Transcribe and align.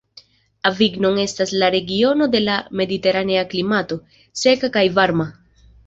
Avignon 0.69 1.19
estas 1.23 1.53
en 1.55 1.59
la 1.63 1.69
regiono 1.77 2.29
de 2.37 2.43
la 2.47 2.57
mediteranea 2.83 3.47
klimato, 3.53 4.03
seka 4.47 4.75
kaj 4.81 4.89
varma. 5.01 5.35